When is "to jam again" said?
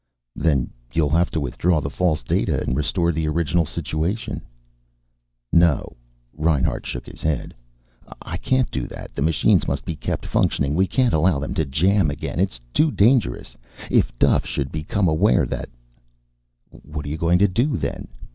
11.53-12.39